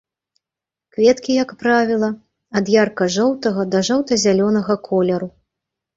Кветкі, 0.95 1.35
як 1.43 1.51
правіла, 1.63 2.09
ад 2.61 2.71
ярка-жоўтага 2.77 3.61
да 3.77 3.83
жоўта-зялёнага 3.91 4.73
колеру. 4.89 5.29